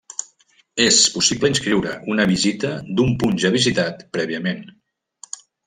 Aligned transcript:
És 0.85 1.01
possible 1.17 1.51
inscriure 1.53 1.91
una 2.15 2.25
visita 2.33 2.73
d'un 2.97 3.13
punt 3.25 3.39
ja 3.45 3.55
visitat 3.59 4.03
prèviament. 4.19 4.69